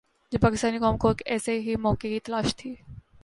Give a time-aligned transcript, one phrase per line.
[0.31, 2.75] جب پاکستانی قوم کو ایک ایسے ہی موقع کی تلاش تھی۔